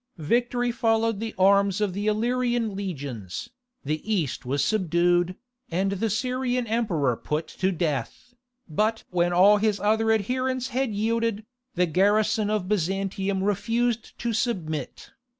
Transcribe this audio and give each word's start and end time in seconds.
Victory 0.17 0.71
followed 0.71 1.19
the 1.19 1.35
arms 1.37 1.79
of 1.79 1.93
the 1.93 2.07
Illyrian 2.07 2.75
legions, 2.75 3.51
the 3.83 4.01
east 4.11 4.47
was 4.47 4.63
subdued, 4.65 5.35
and 5.69 5.91
the 5.91 6.09
Syrian 6.09 6.65
emperor 6.65 7.15
put 7.15 7.47
to 7.49 7.71
death. 7.71 8.33
But 8.67 9.03
when 9.11 9.31
all 9.31 9.57
his 9.57 9.79
other 9.79 10.11
adherents 10.11 10.69
had 10.69 10.89
yielded, 10.91 11.45
the 11.75 11.85
garrison 11.85 12.49
of 12.49 12.67
Byzantium 12.67 13.43
refused 13.43 14.17
to 14.17 14.33
submit. 14.33 15.11